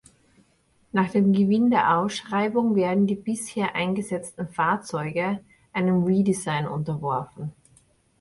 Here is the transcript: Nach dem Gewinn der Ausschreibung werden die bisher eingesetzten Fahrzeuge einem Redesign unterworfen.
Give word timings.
Nach 0.93 1.11
dem 1.11 1.31
Gewinn 1.31 1.69
der 1.69 1.95
Ausschreibung 1.99 2.73
werden 2.75 3.05
die 3.05 3.13
bisher 3.13 3.75
eingesetzten 3.75 4.47
Fahrzeuge 4.47 5.41
einem 5.73 6.05
Redesign 6.05 6.67
unterworfen. 6.67 7.51